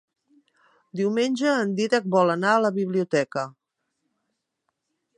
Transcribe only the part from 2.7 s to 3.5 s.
biblioteca.